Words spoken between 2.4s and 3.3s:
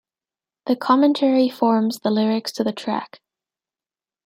to the track.